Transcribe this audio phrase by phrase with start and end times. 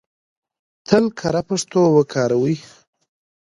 [0.87, 2.55] تل کره پښتو وکاروئ!